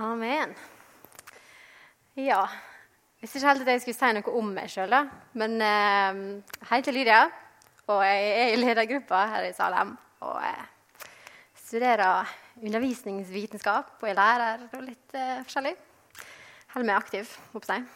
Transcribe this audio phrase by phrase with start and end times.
[0.00, 0.54] Amen.
[2.16, 4.94] Ja Jeg visste ikke helt at jeg skulle si noe om meg sjøl,
[5.38, 6.20] men eh,
[6.56, 7.18] jeg heter Lydia,
[7.92, 9.92] og jeg er i ledergruppa her i Salem.
[10.24, 10.64] Og eh,
[11.54, 15.76] studerer undervisningsvitenskap og er lærer og litt eh, forskjellig.
[16.72, 17.86] Holder meg aktiv, håper jeg.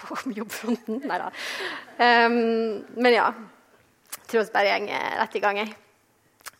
[0.00, 1.02] På jobbfronten.
[1.10, 1.28] Nei da.
[1.98, 3.28] Um, men ja.
[4.30, 5.74] Tror vi bare går rett i gang, jeg.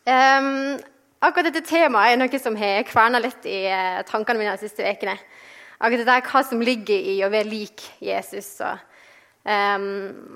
[0.05, 0.75] Um,
[1.21, 4.85] akkurat dette temaet er noe som har kverna litt i uh, tankene mine de siste
[4.85, 5.17] ukene
[5.81, 8.53] akkurat dette er hva som ligger i å være lik Jesus.
[8.65, 8.81] Og,
[9.45, 9.87] um,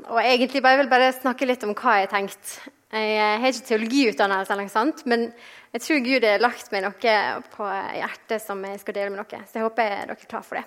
[0.09, 2.56] og egentlig bare, jeg vil bare snakke litt om hva jeg har tenkt.
[2.95, 5.28] Jeg har ikke teologiutdannelse, men
[5.76, 7.17] jeg tror Gud har lagt meg noe
[7.52, 7.67] på
[7.98, 9.44] hjertet som jeg skal dele med dere.
[9.50, 10.66] Så jeg håper dere er klar for det.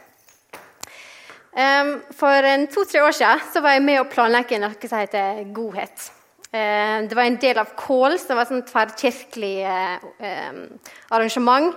[1.58, 6.10] Um, for to-tre år siden var jeg med å planlegge noe som heter Godhet.
[6.48, 10.62] Uh, det var en del av Kål, som var et tverrkirkelig uh,
[11.12, 11.74] arrangement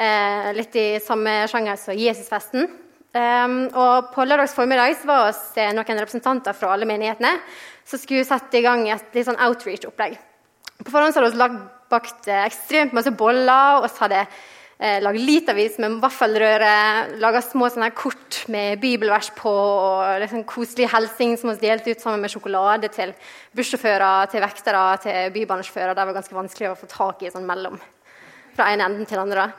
[0.00, 2.70] Eh, litt i samme sjanger som Jesusfesten.
[3.10, 7.32] Um, og På lørdags formiddag var oss eh, noen representanter fra alle menighetene
[7.82, 10.14] som skulle sette i gang et litt sånn outreach-opplegg.
[10.84, 11.58] På forhånd hadde vi
[11.90, 13.82] bakt eh, ekstremt masse boller.
[13.82, 14.22] og så hadde
[14.80, 17.18] eh, lage litervis med vaffelrøre.
[17.20, 22.00] lage små sånne kort med bibelvers på og liksom koselig hilsen som vi delte ut
[22.00, 23.14] sammen med sjokolade til
[23.56, 25.94] bussjåfører, til vektere, til bybanesjåfører.
[25.94, 27.78] Det var ganske vanskelig å få tak i sånn mellom
[28.56, 29.52] fra en enden til den andre.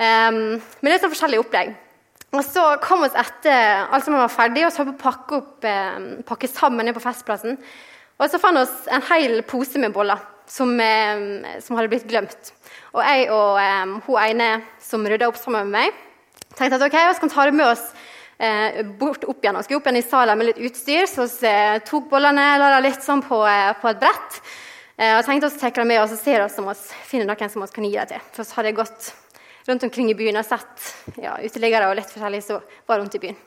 [0.00, 1.74] Um, men det er så forskjellige opplegg.
[2.30, 6.22] Og så kom vi etter alt som var ferdig, og så vi pakke, opp, eh,
[6.26, 7.58] pakke sammen ned på Festplassen.
[8.20, 11.26] Og så fant vi en hel pose med boller som, um,
[11.62, 12.52] som hadde blitt glemt.
[12.90, 13.58] Og jeg og
[14.06, 14.48] hun ene
[14.82, 16.00] som rydda opp sammen med meg,
[16.58, 17.84] tenkte at ok, vi kan ta det med oss
[18.42, 19.60] eh, bort opp igjen.
[19.60, 22.72] Vi skulle opp igjen i salen med litt utstyr, så vi uh, tok bollene la
[22.74, 23.38] det litt sånn på,
[23.80, 24.42] på et brett.
[25.00, 26.74] og tenkte oss å ta det med oss og oss om vi
[27.08, 28.26] finner noen som vi kan gi det til.
[28.34, 29.12] For så hadde jeg gått
[29.70, 30.90] rundt omkring i byen og sett
[31.22, 33.38] ja, uteliggere og litt forskjellig som var rundt i byen.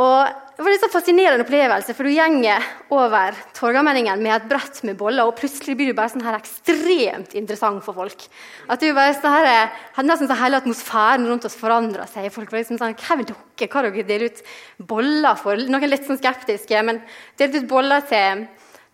[0.00, 4.82] Og Det var en sånn fascinerende opplevelse, for du gjenger over Torgallmenningen med et brett
[4.84, 8.26] med boller, og plutselig blir du bare sånn her ekstremt interessant for folk.
[8.68, 9.70] At du bare så her,
[10.04, 12.28] Nesten så hele atmosfæren rundt oss forandra seg.
[12.34, 13.68] Folk var liksom sånn, Hvem er dere?
[13.72, 14.42] Hva dere deler ut
[14.90, 15.56] boller for?
[15.72, 17.00] Noen litt sånn skeptiske, men
[17.40, 18.44] delte ut boller til,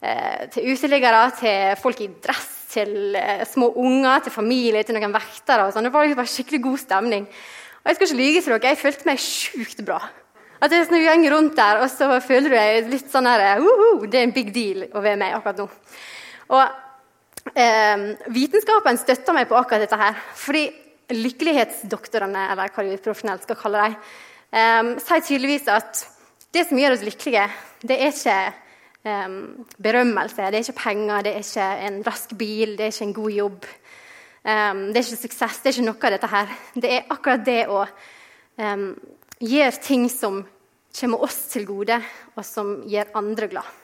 [0.07, 5.15] eh, til uteliggere, til folk i dress til eh, små unger, til familie, til noen
[5.19, 5.67] vektere.
[5.67, 5.89] og sånn.
[5.89, 7.27] Det var liksom skikkelig god stemning.
[7.27, 10.01] Og jeg skal ikke lyge til dere, jeg følte meg sjukt bra.
[10.57, 13.61] At jeg sånn, går rundt der, og så føler du deg litt sånn her,
[14.09, 15.69] Det er en big deal å være med akkurat nå.
[16.57, 20.15] Og eh, Vitenskapen støtter meg på akkurat dette her.
[20.35, 20.71] fordi
[21.13, 23.97] lykkelighetsdoktorene, eller hva vi profesjonelt skal kalle dem,
[24.53, 26.07] eh, sier tydeligvis at
[26.53, 27.51] det som gjør oss lykkelige,
[27.83, 28.39] det er ikke
[29.05, 29.29] eh,
[29.79, 30.37] berømmelse.
[30.37, 33.31] Det er ikke penger, det er ikke en rask bil, det er ikke en god
[33.31, 33.69] jobb.
[34.47, 36.51] Um, det er ikke suksess, det er ikke noe av dette her.
[36.75, 37.81] Det er akkurat det å
[39.43, 40.45] gjøre ting som
[40.97, 41.99] kommer oss til gode,
[42.37, 43.75] og som gjør andre glad.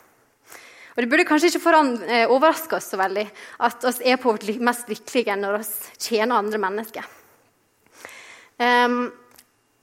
[0.92, 1.72] Og Det burde kanskje ikke
[2.04, 3.24] eh, overraske oss så veldig
[3.64, 5.64] at oss er på vårt mest lykkelige når vi
[5.98, 7.06] tjener andre mennesker.
[8.60, 9.08] Um,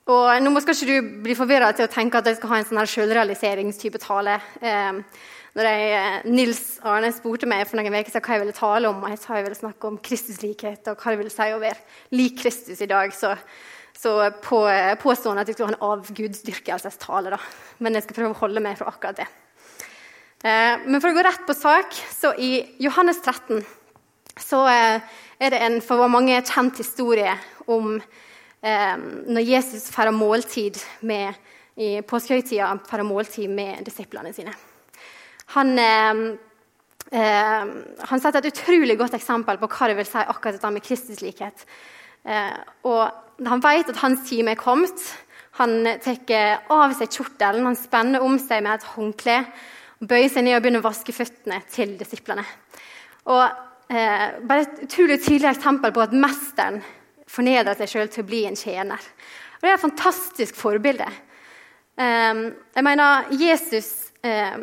[0.09, 2.69] og nå skal ikke du bli forvirra til å tenke at jeg skal ha en
[2.69, 4.38] sånn selvrealiseringstype tale.
[4.62, 5.01] Um,
[5.57, 8.90] når jeg, eh, Nils Arne spurte meg for noen uker siden hva jeg ville tale
[8.90, 11.62] om, og jeg sa jeg ville snakke om Kristuslikhet og hva det ville si å
[11.62, 13.34] være lik Kristus i dag, så,
[14.00, 17.34] så på, eh, påstående at jeg skulle ha en avgudsdyrkelsestale.
[17.36, 17.40] Da.
[17.84, 19.28] Men jeg skal prøve å holde meg fra akkurat det.
[20.44, 23.60] Eh, men for å gå rett på sak, så i Johannes 13
[24.40, 25.02] så eh,
[25.40, 27.34] er det en for mange kjent historie
[27.68, 28.96] om eh,
[29.28, 31.36] når Jesus feirer måltid med,
[31.76, 34.56] i påskehøytida feirer måltid med disiplene sine.
[35.58, 36.26] Han, eh,
[37.12, 37.72] eh,
[38.08, 41.68] han, setter et utrolig godt eksempel på hva det vil si akkurat dette med Kristuslikhet.
[42.24, 42.56] Eh,
[42.88, 45.00] og han vet at hans time er kommet.
[45.59, 49.39] Han tar av seg kjortelen, han spenner om seg med et håndkle.
[50.00, 52.45] Bøyer seg ned og begynner å vaske føttene til disiplene.
[53.27, 53.44] Og
[53.91, 56.79] eh, bare Et utrolig tydelig eksempel på at mesteren
[57.29, 59.09] fornedrer seg sjøl til å bli en tjener.
[59.59, 61.09] Og Det er et fantastisk forbilde.
[62.00, 62.45] Eh,
[62.75, 63.92] jeg mener, Jesus
[64.24, 64.56] eh,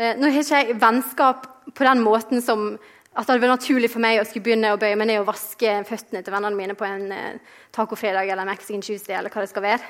[0.00, 1.42] Nå har ikke jeg vennskap
[1.76, 2.70] på den måten som
[3.10, 5.30] at det hadde vært naturlig for meg å skulle begynne å bøye meg ned og
[5.32, 9.16] vaske føttene til vennene mine på en uh, tacofredag eller Mexican Tuesday.
[9.18, 9.88] eller hva det skal være.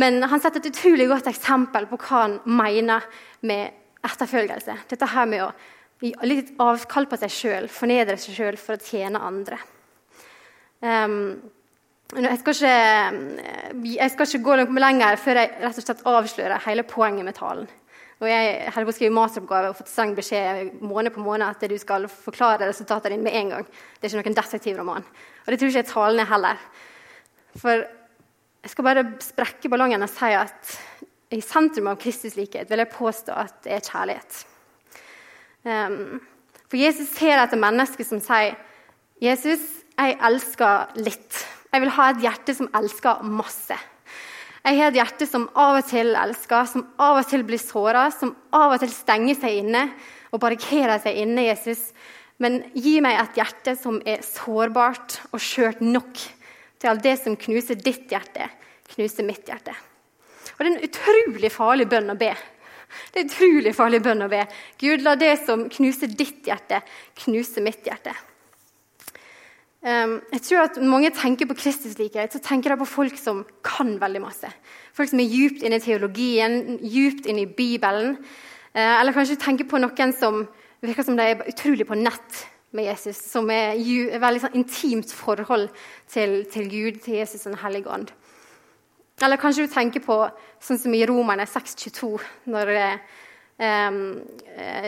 [0.00, 3.04] Men han setter et utrolig godt eksempel på hva han mener
[3.44, 4.78] med etterfølgelse.
[4.88, 5.50] Dette her med å
[6.00, 9.58] gi litt avkall på seg sjøl, fornedre seg sjøl for å tjene andre.
[10.80, 11.18] Um,
[12.14, 12.76] jeg, skal ikke,
[13.44, 17.36] eh, jeg skal ikke gå lenger før jeg rett og slett avslører hele poenget med
[17.36, 17.68] talen.
[18.18, 21.62] Og jeg holder på å skrive masteroppgave og fått streng beskjed måned på måned at
[21.70, 23.68] du skal forklare resultatene dine med en gang.
[23.68, 25.06] Det er ikke noen detektivroman.
[25.44, 26.64] Og det tror ikke jeg er er heller.
[27.58, 27.84] For
[28.64, 30.74] jeg skal bare sprekke ballongen og si at
[31.30, 34.40] i sentrum av Kristus likhet vil jeg påstå at det er kjærlighet.
[35.62, 36.18] Um,
[36.68, 38.56] for Jesus ser etter mennesker som sier
[39.22, 39.62] Jesus,
[39.98, 41.38] jeg elsker litt.
[41.72, 43.76] Jeg vil ha et hjerte som elsker masse.
[44.64, 48.08] Jeg har et hjerte som av og til elsker, som av og til blir såra,
[48.14, 49.84] som av og til stenger seg inne
[50.32, 51.90] og barrikerer seg inne, Jesus.
[52.42, 56.20] Men gi meg et hjerte som er sårbart og skjørt nok
[56.78, 58.50] til at det som knuser ditt hjerte,
[58.94, 59.74] knuser mitt hjerte.
[60.58, 62.32] Og Det er en utrolig farlig bønn å be.
[63.12, 64.44] Det er en utrolig farlig bønn å be.
[64.80, 66.80] Gud, la det som knuser ditt hjerte,
[67.22, 68.14] knuse mitt hjerte.
[69.88, 73.94] Um, jeg tror at Mange tenker på Kristuslikhet så tenker de på folk som kan
[74.00, 74.50] veldig masse.
[74.92, 78.18] Folk som er djupt inne i teologien, djupt inne i Bibelen.
[78.74, 80.42] Uh, eller kanskje tenker på noen som
[80.84, 82.42] virker som de er utrolig på nett
[82.76, 83.22] med Jesus.
[83.30, 85.70] Som er et veldig sånn intimt forhold
[86.10, 88.12] til, til, Gud, til Jesus og Den hellige ånd.
[89.22, 90.20] Eller kanskje du tenker på
[90.62, 92.12] sånn som i Romerne 6,22,
[92.52, 92.74] når
[93.58, 93.98] um,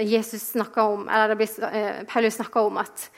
[0.06, 3.08] Jesus om, eller blir, uh, Paulus snakker om at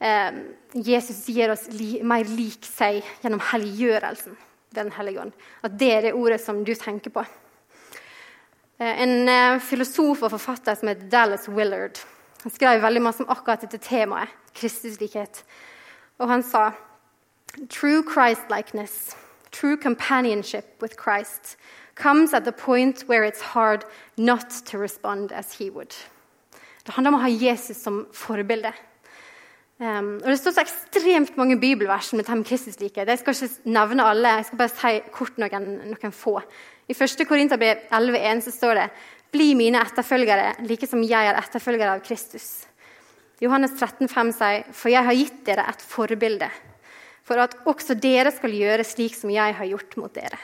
[0.00, 0.42] eh,
[0.74, 4.36] Jesus gir oss li, mer lik seg gjennom helliggjørelsen.
[4.76, 5.32] Den hellige ånd.
[5.64, 7.24] At det er det ordet som du tenker på.
[8.78, 11.98] Eh, en eh, filosof og forfatter som heter Dallas Willard
[12.42, 15.42] han skrev veldig masse om akkurat dette temaet, Kristuslikhet.
[16.18, 16.70] Og han sa
[17.68, 19.16] True Christ-likeness
[19.50, 21.56] True companionship with Christ
[21.94, 23.84] comes at the point where it's hard
[24.16, 25.94] not to respond as he would.
[26.86, 28.72] Det handler om å ha Jesus som forbilde.
[29.78, 33.06] Um, og Det står så ekstremt mange bibelvers med dette med Kristuslikhet.
[33.06, 36.40] Jeg skal ikke nevne alle, jeg skal bare si kort noen, noen få.
[36.90, 37.22] I 1.
[37.28, 38.88] Korinterbrev 11,1 så står det
[39.30, 42.66] Bli mine etterfølgere, like som jeg er etterfølger av Kristus.
[43.38, 46.50] Johannes 13, 5 sier, For jeg har gitt dere et forbilde
[47.28, 50.38] for at også dere skal gjøre slik som jeg har gjort mot dere.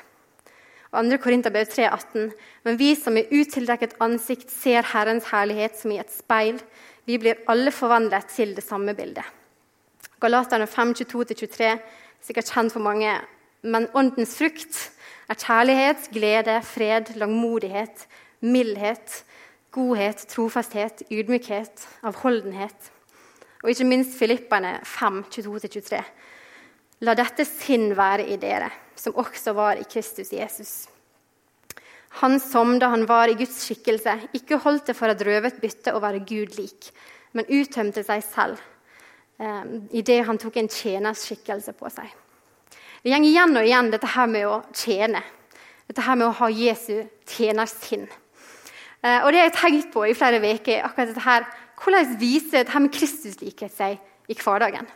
[0.94, 1.16] Og 2.
[1.24, 2.30] Korinterbrev 3,18.:
[2.62, 6.60] Men vi som med utildekket ansikt ser Herrens herlighet som i et speil,
[7.04, 9.24] vi blir alle forvandlet til det samme bildet.
[10.20, 11.70] Galaterne 5.22-23,
[12.24, 13.12] sikkert kjent for mange.
[13.64, 14.78] Men åndens frukt
[15.28, 18.06] er kjærlighet, glede, fred, langmodighet,
[18.40, 19.24] mildhet,
[19.74, 22.90] godhet, trofasthet, ydmykhet, avholdenhet.
[23.62, 26.00] Og ikke minst Filippene 5, 22-23.
[27.04, 30.74] La dette sinn være i dere, som også var i Kristus Jesus.
[32.20, 35.94] Han som, da han var i Guds skikkelse, ikke holdt det for et røvet bytte
[35.94, 36.90] å være Gud lik,
[37.34, 38.60] men uttømte seg selv
[39.42, 39.64] eh,
[39.98, 42.12] idet han tok en tjeners skikkelse på seg.
[43.04, 45.20] Det går igjen og igjen dette her med å tjene.
[45.90, 48.06] Dette her med å ha Jesu tjenersinn.
[49.04, 50.84] Eh, og det har jeg tenkt på i flere uker.
[50.86, 51.44] akkurat dette her,
[51.84, 53.98] Hvordan viser dette med Kristuslikhet seg
[54.30, 54.86] i hverdagen?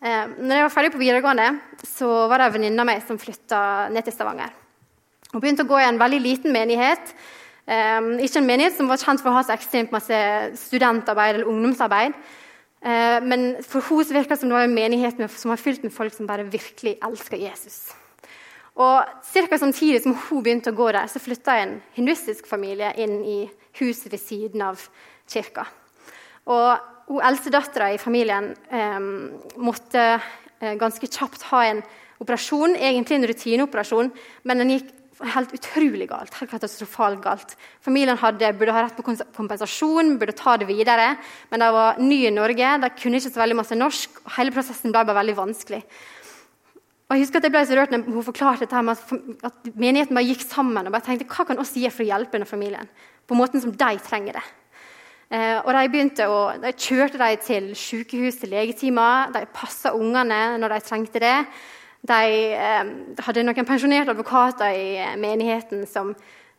[0.00, 1.46] Eh, når jeg var ferdig på videregående,
[1.86, 4.52] så var det en venninne av meg som flytta ned til Stavanger.
[5.30, 7.12] Hun begynte å gå i en veldig liten menighet.
[7.70, 10.16] Um, ikke en menighet som var kjent for å ha så ekstremt masse
[10.58, 12.16] studentarbeid eller ungdomsarbeid.
[12.80, 15.84] Uh, men for henne virka det som det var en menighet med, som var fylt
[15.86, 17.92] med folk som bare virkelig elska Jesus.
[18.80, 19.58] Og Ca.
[19.58, 23.38] samtidig som hun begynte å gå der, så flytta en hinduistisk familie inn i
[23.78, 24.82] huset ved siden av
[25.30, 25.68] kirka.
[26.50, 26.70] Og
[27.10, 29.10] hun eldstedattera i familien um,
[29.62, 31.82] måtte uh, ganske kjapt ha en
[32.20, 34.10] operasjon, egentlig en rutineoperasjon,
[34.48, 34.96] men den gikk
[35.34, 36.34] helt utrolig galt.
[36.34, 37.56] helt katastrofalt galt.
[37.84, 39.04] Familien hadde, burde ha rett på
[39.36, 41.16] kompensasjon, burde ta det videre.
[41.50, 44.22] Men de var nye i Norge, de kunne ikke så veldig masse norsk.
[44.24, 45.82] og Hele prosessen ble bare veldig vanskelig.
[47.10, 49.74] Og jeg husker at jeg ble så rørt når hun forklarte dette med at, at
[49.74, 50.86] menigheten bare gikk sammen.
[50.86, 52.90] og bare tenkte, Hva kan oss gjøre for å hjelpe denne familien
[53.26, 54.46] på måten som de trenger det?
[55.30, 59.34] Eh, og de, begynte å, de kjørte dem til sykehus, til legetimer.
[59.34, 61.36] De passa ungene når de trengte det.
[62.00, 62.20] De
[62.56, 62.92] eh,
[63.26, 66.14] hadde noen pensjonerte advokater i eh, menigheten som,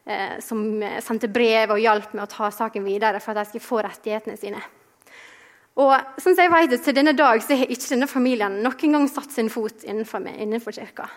[0.05, 0.61] eh, som,
[1.01, 4.37] sendte brev og hjalp med å ta saken videre for at de skulle få rettighetene
[4.37, 4.61] sine.
[5.81, 9.31] Og som jeg vet Til denne dag så har ikke denne familien noen gang satt
[9.31, 11.07] sin fot innenfor, innenfor kirka.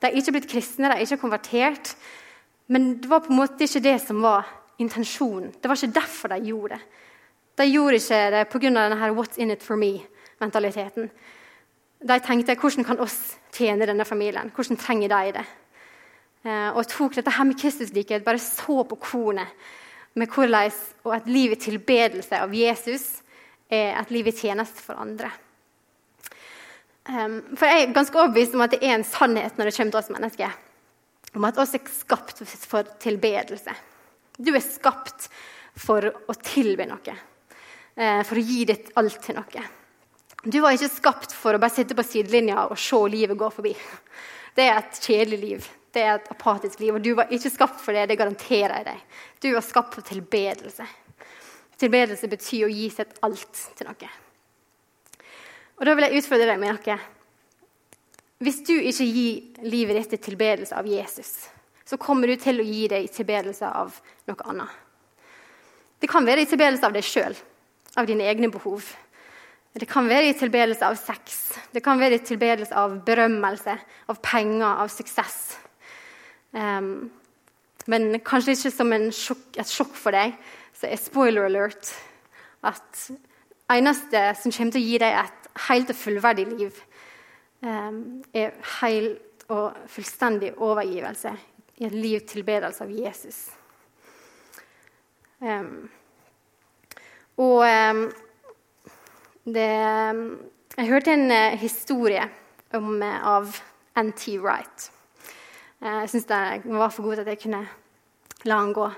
[0.00, 1.92] De er ikke blitt kristne, de er ikke konvertert.
[2.70, 4.46] Men det var på en måte ikke det som var
[4.80, 5.50] intensjonen.
[5.60, 6.80] Det var ikke derfor de gjorde det.
[7.58, 9.10] De gjorde ikke det pga.
[9.10, 11.10] 'what's in it for me'-mentaliteten.
[12.00, 14.50] De tenkte 'hvordan kan oss tjene denne familien'?
[14.50, 15.46] Hvordan trenger de det?
[16.44, 19.48] Eh, og tok dette her med Kristuslikhet, bare så på kornet
[20.14, 20.72] med hvordan
[21.04, 23.22] og et liv i tilbedelse av Jesus
[23.70, 25.30] er et liv i tjeneste for andre.
[27.04, 29.98] For Jeg er ganske overbevist om at det er en sannhet når det kommer til
[29.98, 30.50] oss mennesker.
[31.34, 33.74] Om at oss er skapt for tilbedelse.
[34.38, 35.28] Du er skapt
[35.76, 37.14] for å tilby noe,
[37.96, 39.79] eh, for å gi ditt alt til noe.
[40.42, 43.74] Du var ikke skapt for å bare sitte på sidelinja og se livet gå forbi.
[44.56, 45.68] Det er et kjedelig liv.
[45.92, 46.94] Det er et apatisk liv.
[46.96, 48.06] Og du var ikke skapt for det.
[48.08, 49.04] Det garanterer jeg deg.
[49.42, 50.86] Du var skapt for tilbedelse.
[51.80, 54.10] Tilbedelse betyr å gi sitt alt til noe.
[55.80, 56.98] Og da vil jeg utfordre deg med noe.
[58.40, 61.34] Hvis du ikke gir livet ditt til tilbedelse av Jesus,
[61.84, 63.98] så kommer du til å gi deg tilbedelse av
[64.30, 64.72] noe annet.
[66.00, 67.36] Det kan være tilbedelse av deg sjøl,
[68.00, 68.86] av dine egne behov.
[69.72, 71.36] Det kan være i tilbedelse av sex,
[71.70, 73.76] det kan være i tilbedelse av berømmelse,
[74.10, 75.36] av penger, av suksess.
[76.50, 77.10] Um,
[77.86, 80.34] men kanskje ikke som sjokk, et sjokk for deg,
[80.74, 81.92] så er spoiler alert
[82.66, 83.04] at
[83.70, 86.80] eneste som kommer til å gi deg et helt og fullverdig liv,
[87.62, 88.00] um,
[88.34, 91.32] er helt og fullstendig overgivelse
[91.78, 93.38] i et liv tilbedelse av Jesus.
[95.40, 95.86] Um,
[97.40, 97.62] og
[99.54, 99.70] det,
[100.76, 102.22] jeg hørte en uh, historie
[102.72, 103.56] om, uh, av
[103.98, 104.38] N.T.
[104.40, 104.90] Wright.
[105.80, 107.64] Uh, jeg syns den var for god til at jeg kunne
[108.48, 108.90] la han gå.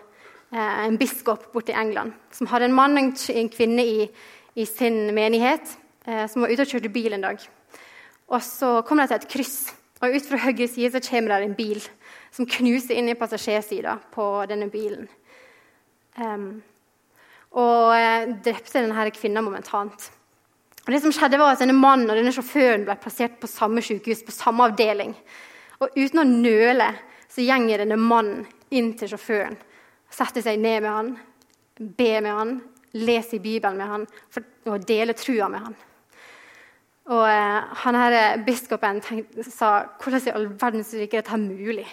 [0.53, 4.11] en biskop borte i England som hadde en mann og en kvinne i,
[4.55, 5.65] i sin menighet
[6.29, 7.39] som var ute og kjørte bil en dag.
[8.29, 11.49] Og Så kom de til et kryss, og ut fra høyre side så kommer det
[11.49, 11.81] en bil
[12.31, 15.09] som knuser inn i passasjersida på denne bilen.
[16.21, 16.63] Um,
[17.53, 17.97] og
[18.45, 20.13] drepte denne kvinnen momentant.
[20.83, 23.83] Og det som skjedde var at denne Mannen og denne sjåføren ble plassert på samme
[23.85, 25.15] sykehus, på samme avdeling.
[25.79, 26.89] Og uten å nøle
[27.31, 28.43] så gjenger denne mannen
[28.75, 29.55] inn til sjåføren.
[30.13, 31.15] Setter seg ned med han,
[31.79, 32.53] ber med han,
[32.99, 34.05] leser i Bibelen med han
[34.69, 35.79] og deler trua med han.
[37.13, 39.73] Og eh, han her Biskopen tenkte, sa
[40.03, 41.87] hvordan i all verdens rike er dette mulig?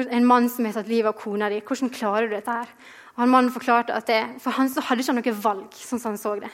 [0.00, 2.54] En mann som har tatt livet av kona di, hvordan klarer du dette?
[2.62, 2.72] her?
[3.14, 5.74] Og han Mannen forklarte at det, for han så hadde ikke noe valg.
[5.74, 6.50] sånn som han så det.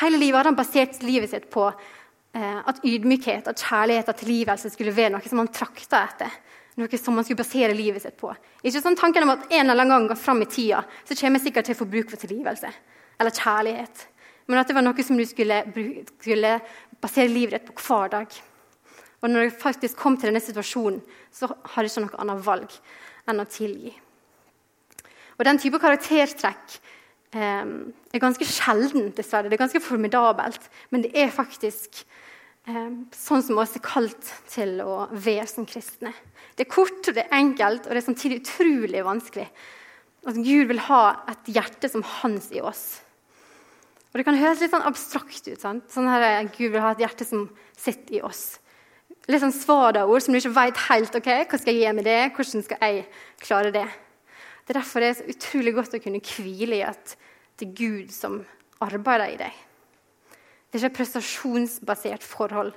[0.00, 4.72] Hele livet hadde han basert livet sitt på eh, at ydmykhet at kjærlighet og tilgivelse
[4.72, 6.38] skulle være noe som han trakta etter.
[6.80, 8.30] Noe som han skulle basere livet sitt på.
[8.64, 11.50] Ikke sånn tanken om at en eller annen gang fram i tida så kommer jeg
[11.50, 12.70] sikkert til å få bruk for tilgivelse
[13.20, 14.06] eller kjærlighet.
[14.48, 15.60] Men at det var noe som du skulle,
[16.16, 16.54] skulle
[17.02, 18.38] basere livet ditt på hver dag.
[19.22, 20.98] Og når du faktisk kom til denne situasjonen,
[21.30, 22.74] så hadde jeg ikke noe annet valg
[23.30, 23.92] enn å tilgi.
[25.38, 26.80] Og Den type karaktertrekk
[27.36, 29.50] um, er ganske sjelden, dessverre.
[29.50, 30.68] Det er ganske formidabelt.
[30.90, 32.02] Men det er faktisk
[32.68, 36.14] um, sånn som oss er kalt til å være som kristne.
[36.56, 39.48] Det er kort, det er enkelt, og det er samtidig utrolig vanskelig.
[40.28, 43.00] At Gud vil ha et hjerte som hans i oss.
[44.12, 45.60] Og Det kan høres litt sånn abstrakt ut.
[45.60, 45.86] Sant?
[45.90, 47.46] Sånn her, Gud vil ha et hjerte som
[47.80, 48.60] sitter i oss.
[49.30, 52.20] Litt sånn svada-ord som du ikke veit helt ok, hva skal jeg gjøre med det.
[52.36, 53.04] Hvordan skal jeg
[53.40, 53.86] klare det?
[54.72, 57.10] Det er derfor det er så utrolig godt å kunne hvile i at
[57.60, 58.38] det er Gud som
[58.80, 59.56] arbeider i deg.
[60.32, 62.70] Det er ikke et prestasjonsbasert forhold.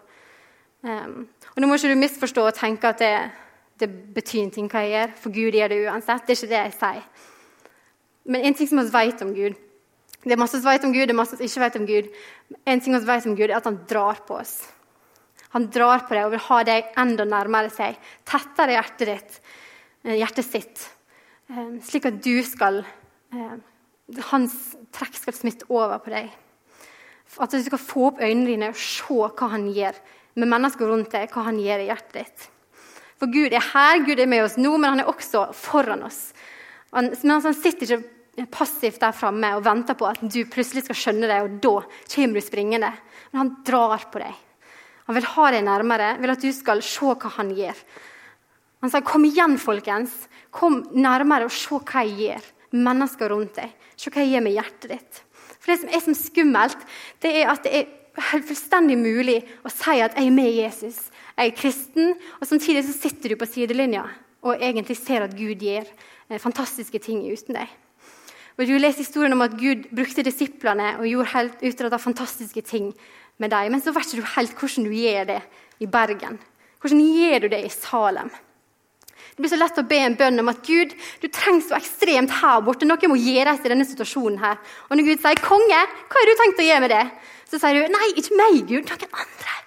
[0.83, 1.21] Um,
[1.53, 3.13] og Nå må ikke du misforstå og tenke at det,
[3.79, 3.87] det
[4.17, 6.25] betyr ingenting hva jeg gjør, for Gud gjør det uansett.
[6.27, 7.29] Det er ikke det jeg sier.
[8.27, 9.55] Men en ting som vi vet om Gud
[10.25, 12.11] Det er masse som vet om Gud, det er masse som ikke vet om Gud.
[12.65, 14.57] En ting vi vet om Gud, er at han drar på oss.
[15.55, 17.95] Han drar på deg og vil ha deg enda nærmere seg,
[18.27, 19.41] tettere hjertet ditt,
[20.03, 20.87] eh, hjertet sitt.
[21.49, 22.81] Eh, slik at du skal
[23.33, 23.57] eh,
[24.31, 24.55] Hans
[24.93, 26.33] trekk skal smitte over på deg.
[27.41, 29.97] At du skal få opp øynene dine og se hva han gjør
[30.37, 31.31] med mennesker rundt deg.
[31.33, 32.49] hva han gjør i hjertet ditt.
[33.15, 36.33] For Gud er her, Gud er med oss nå, men han er også foran oss.
[36.93, 40.99] Han, men han sitter ikke passivt der framme og venter på at du plutselig skal
[40.99, 41.75] skjønne det, og da
[42.11, 42.91] kommer du springende.
[43.31, 44.41] Men han drar på deg.
[45.07, 47.81] Han vil ha deg nærmere, vil at du skal se hva han gjør.
[48.81, 50.27] Han sa, 'Kom igjen, folkens.
[50.51, 52.43] Kom nærmere og se hva jeg gjør.
[52.71, 53.71] Mennesker rundt deg.
[53.97, 55.23] Se hva jeg gjør med hjertet ditt.
[55.59, 56.77] For Det som er som skummelt,
[57.21, 57.85] det er at det er
[58.31, 61.09] helt fullstendig mulig å si at jeg er med Jesus.
[61.37, 64.05] Jeg er kristen, og samtidig så sitter du på sidelinja
[64.45, 65.87] og egentlig ser at Gud gjør
[66.29, 67.67] eh, fantastiske ting uten deg.
[68.55, 72.93] Og Du leser historien om at Gud brukte disiplene og gjorde helt utretta fantastiske ting
[73.37, 73.71] med dem.
[73.73, 75.41] Men så vet ikke du helt hvordan du gjør det
[75.83, 76.39] i Bergen.
[76.79, 78.29] Hvordan gjør du det i Salem?
[79.35, 82.31] Det blir så lett å be en bønn om at Gud, du trenger så ekstremt
[82.39, 82.87] her borte.
[82.87, 84.61] Noe må gjøres i denne situasjonen her.
[84.87, 87.05] Og når Gud sier 'konge', hva har du tenkt å gjøre med det?
[87.51, 89.57] Så sier du 'nei, ikke meg, Gud, noen andre'.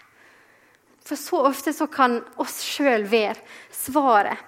[1.04, 3.36] For så ofte så kan oss sjøl være
[3.72, 4.38] svaret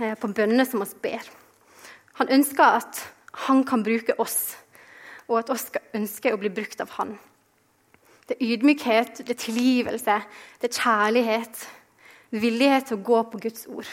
[0.00, 1.24] eh, på bønnene som oss ber.
[2.16, 3.00] Han ønsker at
[3.46, 4.56] han kan bruke oss,
[5.28, 7.18] og at oss skal ønske å bli brukt av han.
[8.28, 10.20] Det er ydmykhet, det er tilgivelse,
[10.60, 11.66] det er kjærlighet.
[12.30, 13.88] Villighet til å gå på Guds ord.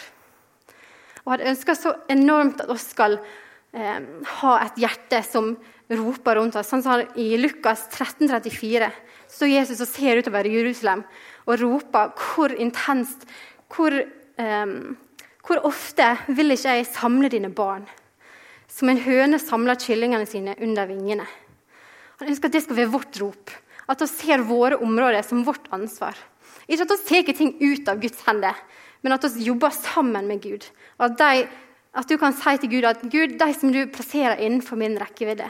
[1.23, 3.99] Og han ønsker så enormt at oss skal eh,
[4.39, 5.53] ha et hjerte som
[5.93, 6.69] roper rundt oss.
[6.71, 8.89] Sånn som I Lukas 13, 34
[9.33, 11.03] står Jesus og ser utover Jerusalem
[11.47, 13.25] og roper hvor intenst,
[13.73, 14.75] hvor, eh,
[15.43, 17.87] hvor ofte vil ikke jeg samle dine barn?
[18.67, 21.27] Som en høne samler kyllingene sine under vingene.
[22.19, 23.51] Han ønsker at det skal være vårt rop.
[23.89, 26.15] At vi ser våre områder som vårt ansvar.
[26.67, 28.55] Ikke at vi tar ting ut av Guds hender,
[29.03, 30.65] men at vi jobber sammen med Gud.
[30.99, 31.47] Og at, de,
[31.99, 35.49] at du kan si til Gud at Gud, de som du plasserer innenfor min rekkevidde,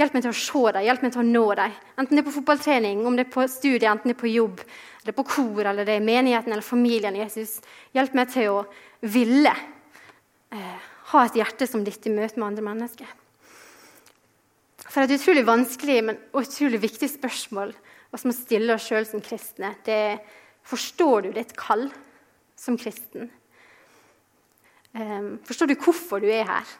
[0.00, 1.76] hjelp meg til å se dem, hjelp meg til å nå dem.
[2.00, 4.62] Enten det er på fotballtrening, om det er på studie, enten det er på jobb,
[5.02, 7.58] eller på kor, eller det er menigheten eller familien Jesus.
[7.96, 8.58] Hjelp meg til å
[9.06, 13.16] ville eh, ha et hjerte som ditt i møte med andre mennesker.
[14.90, 17.74] For Et utrolig vanskelig men utrolig viktig spørsmål
[18.18, 20.16] som vi stiller oss sjøl som kristne, det er
[20.66, 21.86] forstår du ditt kall
[22.60, 23.30] som kristen.
[24.92, 26.72] Um, forstår du hvorfor du er her?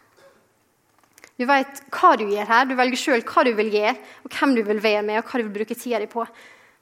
[1.40, 3.94] Du vet hva du gjør her, du velger sjøl hva du vil gjøre,
[4.26, 6.26] og hvem du vil være med, og hva du vil bruke tida di på.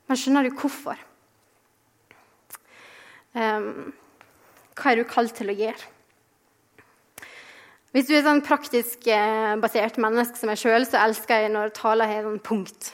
[0.08, 0.98] Men skjønner du hvorfor?
[3.38, 3.92] Um,
[4.78, 5.94] hva er du kalt til å gjøre?
[7.94, 11.70] Hvis du er sånn praktisk eh, basert menneske som meg sjøl, så elsker jeg når
[11.76, 12.90] taler har sånn punkt.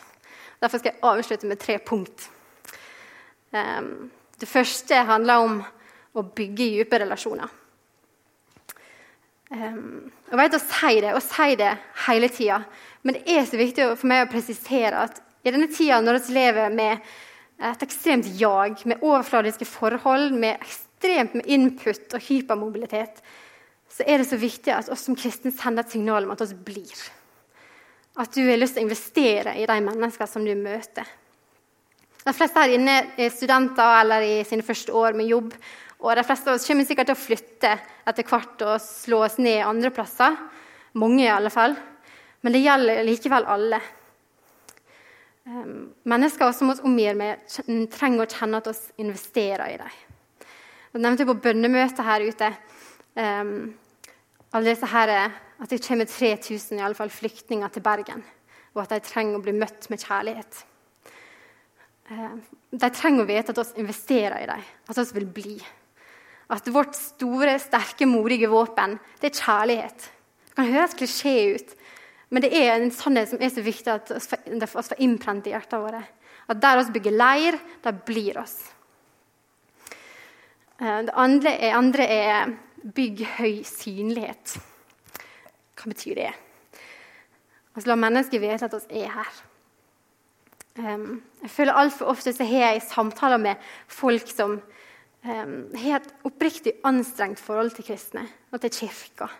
[0.62, 2.28] Derfor skal jeg avslutte med tre punkt.
[3.54, 5.58] Um, det første handler om
[6.14, 7.60] å bygge dype relasjoner.
[9.54, 11.74] Jeg vet å si det, og si det
[12.06, 12.62] hele tida,
[13.04, 16.34] men det er så viktig for meg å presisere at i denne tida når vi
[16.38, 17.04] lever med
[17.64, 23.20] et ekstremt jag, med overfladiske forhold, med ekstremt med input og hypermobilitet,
[23.94, 26.54] så er det så viktig at oss som kristne sender et signal om at oss
[26.66, 27.04] blir.
[28.18, 31.06] At du har lyst til å investere i de menneskene som du møter.
[32.24, 35.52] De fleste her inne er studenter eller i sine første år med jobb.
[36.04, 37.70] Og de fleste av oss kommer sikkert til å flytte
[38.04, 40.36] etter hvert og slå oss ned andre plasser.
[41.00, 41.72] Mange i alle fall.
[42.44, 43.78] Men det gjelder likevel alle.
[46.04, 47.40] Mennesker som vi omgir med,
[47.92, 49.94] trenger å kjenne at vi investerer i dem.
[50.94, 52.50] Jeg nevnte på bønnemøtet her ute
[53.16, 55.12] alle disse her,
[55.58, 58.20] at det kommer 3000 i alle fall, flyktninger til Bergen,
[58.74, 60.60] og at de trenger å bli møtt med kjærlighet.
[62.04, 65.56] De trenger å vite at vi investerer i dem, at vi vil bli.
[66.52, 70.10] At vårt store, sterke, modige våpen det er kjærlighet.
[70.48, 71.72] Det kan høres klisjé ut,
[72.30, 74.12] men det er en sannhet som er så viktig at
[74.44, 76.04] vi får innprent i hjertene våre.
[76.48, 78.58] At der vi bygger leir, der blir oss.
[80.80, 82.54] Eh, det andre er, andre er
[82.84, 84.58] Bygg høy synlighet.
[85.72, 86.32] Hva betyr det?
[87.72, 89.30] Altså, la mennesker vite at vi er her.
[90.74, 94.58] Um, jeg føler Altfor ofte så har jeg samtaler med folk som
[95.24, 99.30] har et oppriktig anstrengt forhold til kristne og til kirka.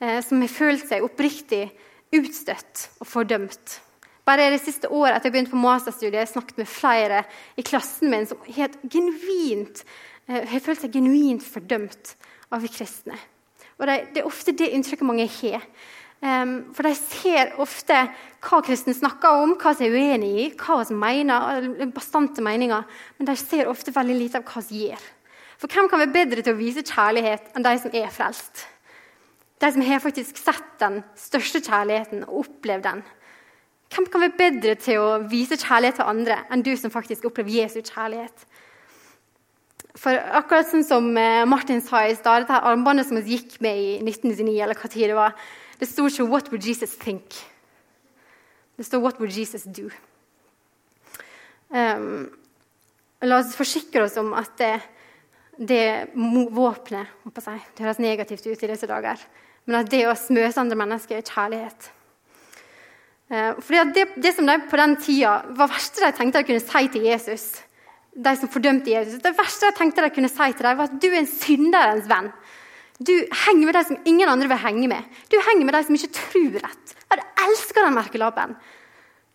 [0.00, 1.66] Uh, som har følt seg oppriktig
[2.14, 3.80] utstøtt og fordømt.
[4.24, 7.20] Bare det siste året etter jeg begynte på masterstudiet, jeg snakket med flere
[7.60, 9.84] i klassen min som helt genuint,
[10.30, 12.16] uh, har følt seg genuint fordømt
[12.54, 13.18] av kristne.
[13.78, 15.62] Og det, er ofte det inntrykket mange har.
[16.24, 17.96] Um, for de ser ofte
[18.44, 22.86] hva kristne snakker om, hva de er uenig i, hva vi mener, bastante meninger,
[23.18, 25.02] men de ser ofte veldig lite av hva vi gjør.
[25.60, 28.62] For hvem kan være bedre til å vise kjærlighet enn de som er frelst?
[29.60, 33.02] De som har faktisk sett den største kjærligheten og opplevd den.
[33.92, 37.52] Hvem kan være bedre til å vise kjærlighet til andre enn du som faktisk opplever
[37.60, 38.46] Jesu kjærlighet?
[40.00, 43.78] For akkurat sånn som eh, Martin sa i stad, dette armbåndet som vi gikk med
[43.78, 45.36] i 1999, eller hva tid det var,
[45.84, 47.44] det sto ikke 'What would Jesus think?'
[48.76, 49.92] Det står 'What would Jesus do?'
[51.70, 52.30] Um,
[53.22, 54.80] la oss forsikre oss om at det,
[55.58, 57.08] det våpenet
[57.42, 59.18] si, Det høres negativt ut i disse dager,
[59.66, 61.90] men at det å møte andre mennesker er kjærlighet.
[63.30, 66.60] Uh, fordi det, det, som de på den tida var verste de tenkte de kunne
[66.60, 67.62] si til Jesus,
[68.14, 69.22] de som fordømte Jesus.
[69.22, 72.06] Det verste jeg tenkte de kunne si til dem, var at du er en synderens
[72.06, 72.30] venn.
[72.98, 73.12] Du
[73.46, 75.02] henger med de som ingen andre vil henge med.
[75.30, 76.94] Du henger med de som ikke tror rett.
[77.10, 78.54] Jeg elsker den merkelappen.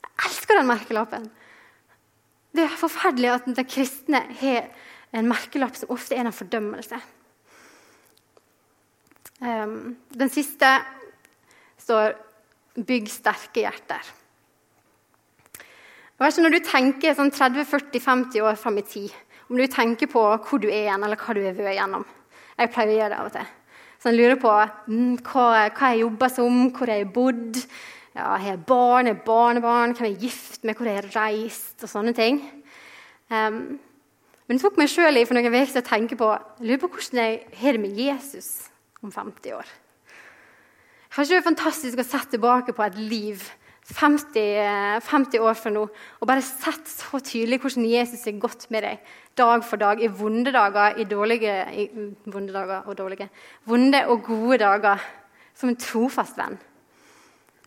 [0.06, 1.26] Jeg elsker den merkelappen.
[2.56, 4.70] Det er forferdelig at de kristne har
[5.14, 7.00] en merkelapp som ofte er en fordømmelse.
[9.40, 10.68] Um, den siste
[11.80, 12.16] står
[12.76, 14.08] 'bygg sterke hjerter'.
[16.20, 19.12] Ikke, Når du tenker sånn 30-40-50 år fram i tid,
[19.50, 22.06] om du tenker på hvor du er igjen, eller hva du har vært gjennom
[22.60, 23.56] Jeg pleier å gjøre det av og til.
[24.00, 24.52] Så jeg lurer på
[24.92, 25.46] mm, hva,
[25.76, 27.60] hva jeg jobber som, hvor jeg har bodd.
[28.16, 31.86] Ja, har barn, jeg har barnebarn, hvem jeg er gift med, hvor jeg har reist
[31.86, 32.42] og sånne ting.
[33.30, 33.78] Um,
[34.50, 37.20] men det tok meg sjøl for noen uker å tenke på jeg lurer på hvordan
[37.22, 38.50] jeg har det med Jesus
[39.06, 39.76] om 50 år.
[41.10, 43.44] Ikke det fantastisk å se tilbake på et liv
[43.90, 48.86] 50, 50 år fra nå og bare sett så tydelig hvordan Jesus er godt med
[48.86, 51.86] deg dag for dag, i vonde dager, i dårlige i,
[52.30, 53.30] vonde dager og dårlige,
[53.66, 55.00] vonde og gode dager,
[55.56, 56.58] som en trofast venn.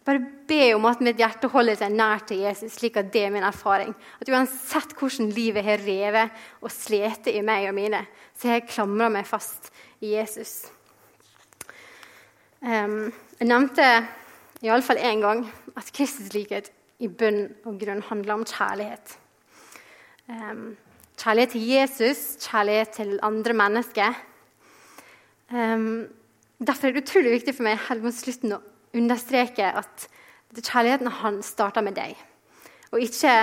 [0.03, 3.35] Bare be om at mitt hjerte holder seg nær til Jesus, slik at det er
[3.35, 3.93] min erfaring.
[4.19, 8.03] At uansett hvordan livet har revet og slitt i meg og mine,
[8.35, 9.71] så har jeg klamra meg fast
[10.03, 10.65] i Jesus.
[12.63, 13.87] Um, jeg nevnte
[14.63, 15.45] iallfall én gang
[15.77, 16.71] at Kristus likhet
[17.03, 19.17] i bunn og grunn handler om kjærlighet.
[20.31, 20.77] Um,
[21.19, 24.15] kjærlighet til Jesus, kjærlighet til andre mennesker.
[25.51, 26.07] Um,
[26.63, 28.63] derfor er det utrolig viktig for meg helt mot slutten å
[28.95, 30.07] understreke at
[30.55, 32.15] kjærligheten han starter med deg.
[32.93, 33.35] Og ikke,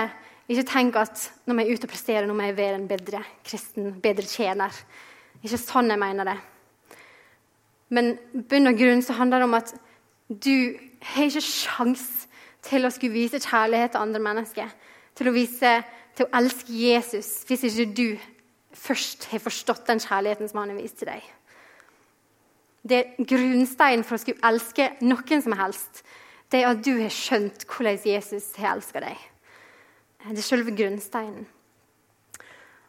[0.48, 3.24] ikke tenk at når vi er ute og presterer, nå må jeg være en bedre
[3.44, 4.72] kristen, bedre tjener.
[5.42, 6.38] Ikke sånn jeg mener det.
[7.90, 8.14] Men
[8.48, 9.74] bunn og grunn så handler det om at
[10.30, 10.54] du
[11.00, 12.04] har ikke sjans
[12.66, 14.70] til å skulle vise kjærlighet til andre mennesker.
[15.16, 15.72] Til å, vise,
[16.16, 18.08] til å elske Jesus hvis ikke du
[18.76, 21.24] først har forstått den kjærligheten som han har vist til deg.
[22.82, 26.02] Det er grunnsteinen for å skulle elske noen som helst.
[26.50, 29.26] Det er at du har skjønt hvordan Jesus har elsket deg.
[30.30, 31.48] Det er selve grunnsteinen.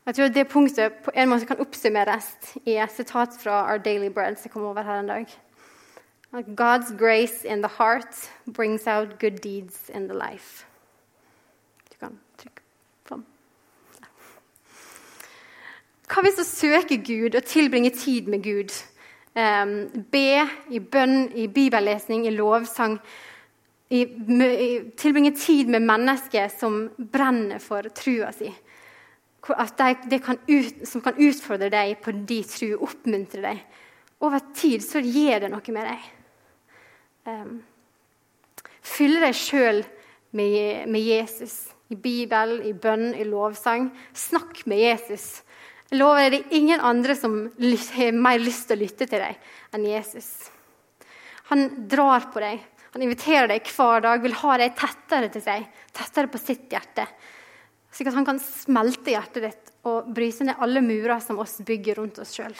[0.05, 2.31] Jeg tror Det punktet på en måte kan oppsummeres
[2.65, 5.27] i et sitat fra Our Daily Bread som kom over her en dag.
[6.31, 10.65] God's grace in the heart brings out good deeds in the life.
[11.89, 12.61] Du kan trykke
[13.03, 13.25] fram.
[16.07, 18.71] Hva hvis å søke Gud og tilbringe tid med Gud
[19.33, 22.97] be i bønn, i bibellesning, i lovsang.
[23.91, 24.05] I,
[24.95, 28.47] tilbringe tid med mennesker som brenner for trua si.
[29.43, 33.61] De, de kan ut, som kan utfordre deg på din tru, oppmuntre deg.
[34.23, 36.09] Over tid så gir det noe med deg.
[38.81, 39.83] Fylle deg sjøl
[40.37, 41.69] med, med Jesus.
[41.91, 43.89] I Bibel, i bønn, i lovsang.
[44.15, 45.41] Snakk med Jesus.
[45.91, 49.19] Jeg lover deg, det er ingen andre som har mer lyst til å lytte til
[49.19, 50.29] deg enn Jesus.
[51.51, 52.61] Han drar på deg,
[52.93, 57.05] han inviterer deg hver dag, vil ha deg tettere til seg, tettere på sitt hjerte.
[57.91, 61.99] Slik at han kan smelte hjertet ditt og bryte ned alle murer som oss bygger
[61.99, 62.55] rundt oss sjøl.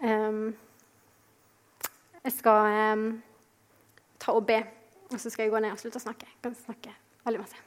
[0.00, 0.52] Um,
[2.24, 3.04] jeg skal um,
[4.20, 4.60] ta og be,
[5.10, 6.28] og så skal jeg gå ned og slutte å snakke.
[6.28, 6.94] Jeg kan snakke
[7.26, 7.66] veldig masse.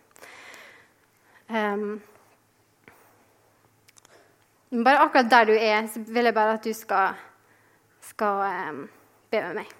[1.54, 2.02] Um,
[4.84, 7.18] bare akkurat der du er, så vil jeg bare at du skal,
[8.13, 8.84] skal um,
[9.34, 9.74] be med meg.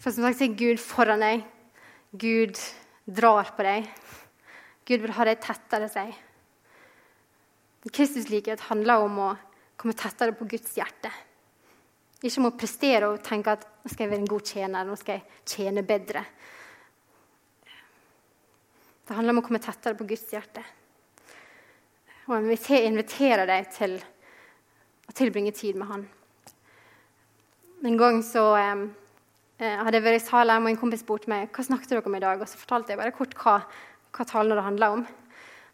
[0.00, 1.44] For som sagt er Gud foran deg.
[2.16, 2.56] Gud
[3.04, 3.88] drar på deg.
[4.88, 6.14] Gud vil ha deg tettere seg.
[7.88, 9.28] Kristuslikhet handler om å
[9.80, 11.12] komme tettere på Guds hjerte.
[12.20, 14.96] Ikke om å prestere og tenke at nå skal jeg være en god tjener, nå
[15.00, 16.24] skal jeg tjene bedre.
[19.08, 20.62] Det handler om å komme tettere på Guds hjerte
[22.30, 26.04] og inviterer deg til å tilbringe tid med han.
[27.82, 28.82] En gang så eh,
[29.58, 32.22] hadde jeg vært i Salem, og en kompis spurte meg hva snakket dere om i
[32.22, 32.42] dag.
[32.42, 33.56] Og så fortalte jeg bare kort hva,
[34.14, 35.06] hva talen det handla om.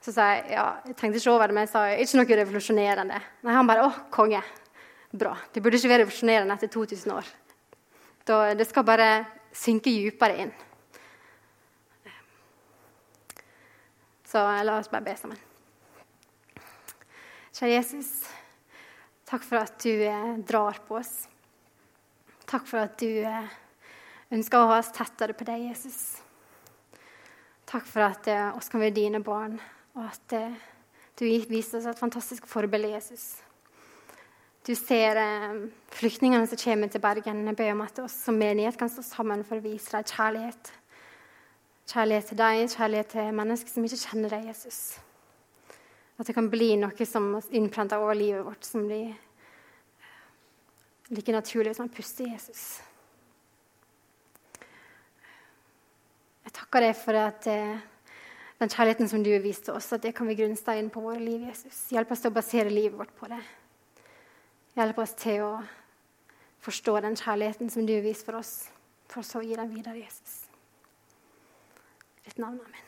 [0.01, 3.21] Så sa jeg ja, jeg tenkte ikke over det, men jeg sa ikke noe revolusjonerende.
[3.43, 4.41] Nei, Han bare å, konge.
[5.17, 5.33] Bra.
[5.53, 7.29] Det burde ikke være revolusjonerende etter 2000 år.
[8.27, 9.11] Da, det skal bare
[9.57, 10.51] synke dypere inn.
[14.27, 15.39] Så la oss bare be sammen.
[17.57, 18.11] Kjære Jesus,
[19.25, 21.15] takk for at du eh, drar på oss.
[22.45, 23.55] Takk for at du eh,
[24.35, 26.19] ønsker å ha oss tettere på deg, Jesus.
[27.71, 29.57] Takk for at eh, oss kan være dine barn,
[29.97, 30.37] og at
[31.17, 33.46] du viser oss et fantastisk forbilde, Jesus.
[34.67, 35.19] Du ser
[35.95, 37.45] flyktningene som kommer til Bergen.
[37.55, 40.71] Ber om at oss som menighet kan stå sammen for å vise deg kjærlighet.
[41.87, 44.79] Kjærlighet til deg, kjærlighet til mennesker som ikke kjenner deg, Jesus.
[46.19, 49.13] At det kan bli noe som innprenter over livet vårt, som blir
[51.15, 52.65] like naturlig som å puste i Jesus.
[56.47, 57.79] Jeg takker deg for at eh,
[58.59, 61.47] den kjærligheten som du har vist oss, at det kan bli grunnsteinen på våre liv.
[61.53, 61.85] Jesus.
[61.95, 63.45] Hjelp oss til å basere livet vårt på det.
[64.77, 65.53] Hjelp oss til å
[66.65, 68.67] forstå den kjærligheten som du har vist for oss,
[69.09, 70.43] for så å gi den videre, Jesus.
[72.27, 72.86] Ditt navn, amen.